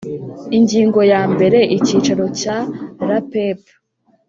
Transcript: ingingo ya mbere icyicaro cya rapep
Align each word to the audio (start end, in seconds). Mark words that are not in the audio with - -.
ingingo 0.57 0.99
ya 1.11 1.21
mbere 1.33 1.59
icyicaro 1.77 2.25
cya 2.39 2.57
rapep 3.07 3.59